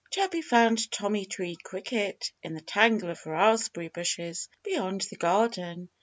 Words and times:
Chirpy 0.09 0.41
found 0.41 0.89
Tommy 0.89 1.25
Tree 1.25 1.55
Cricket 1.61 2.31
in 2.41 2.55
the 2.55 2.61
tangle 2.61 3.11
of 3.11 3.23
raspberry 3.27 3.89
bushes 3.89 4.49
beyond 4.63 5.01
the 5.01 5.15
garden. 5.15 5.89